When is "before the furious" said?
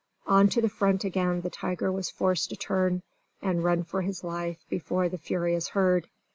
4.67-5.67